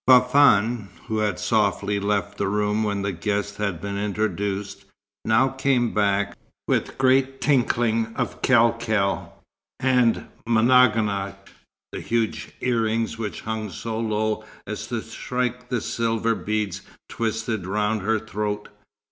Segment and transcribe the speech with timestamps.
[0.09, 4.85] Fafann, who had softly left the room when the guest had been introduced,
[5.25, 6.35] now came back,
[6.67, 9.29] with great tinkling of khal khal,
[9.79, 11.35] and mnaguach,
[11.91, 18.01] the huge earrings which hung so low as to strike the silver beads twisted round
[18.01, 18.69] her throat.